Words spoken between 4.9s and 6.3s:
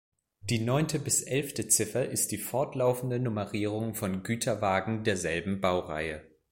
derselben Baureihe.